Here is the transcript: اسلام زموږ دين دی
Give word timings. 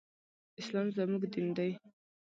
اسلام 0.61 0.87
زموږ 0.95 1.23
دين 1.33 1.47
دی 1.57 1.69